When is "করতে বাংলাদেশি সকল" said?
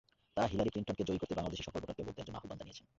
1.21-1.79